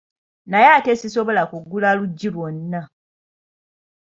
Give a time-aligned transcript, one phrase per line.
[0.49, 2.81] Naye ate sisobola kuggula luggi lwonna.